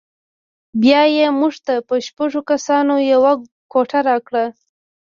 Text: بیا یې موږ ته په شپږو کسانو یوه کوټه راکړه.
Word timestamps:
بیا 0.81 1.01
یې 1.15 1.25
موږ 1.39 1.53
ته 1.65 1.73
په 1.87 1.95
شپږو 2.05 2.41
کسانو 2.49 2.95
یوه 3.11 3.31
کوټه 3.71 3.99
راکړه. 4.09 4.45